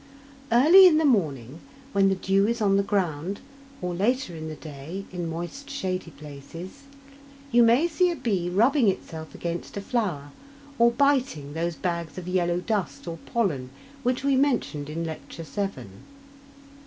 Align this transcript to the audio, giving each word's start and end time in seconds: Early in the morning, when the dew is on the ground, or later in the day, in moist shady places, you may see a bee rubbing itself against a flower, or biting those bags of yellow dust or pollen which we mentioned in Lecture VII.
Early 0.51 0.87
in 0.87 0.97
the 0.97 1.05
morning, 1.05 1.59
when 1.93 2.09
the 2.09 2.15
dew 2.15 2.47
is 2.47 2.59
on 2.59 2.75
the 2.75 2.81
ground, 2.81 3.39
or 3.83 3.93
later 3.93 4.35
in 4.35 4.47
the 4.49 4.55
day, 4.55 5.05
in 5.11 5.29
moist 5.29 5.69
shady 5.69 6.09
places, 6.09 6.85
you 7.51 7.61
may 7.61 7.87
see 7.87 8.09
a 8.09 8.15
bee 8.15 8.49
rubbing 8.49 8.87
itself 8.87 9.35
against 9.35 9.77
a 9.77 9.81
flower, 9.81 10.31
or 10.79 10.89
biting 10.89 11.53
those 11.53 11.75
bags 11.75 12.17
of 12.17 12.27
yellow 12.27 12.61
dust 12.61 13.07
or 13.07 13.17
pollen 13.31 13.69
which 14.01 14.23
we 14.23 14.35
mentioned 14.35 14.89
in 14.89 15.03
Lecture 15.05 15.43
VII. 15.43 15.85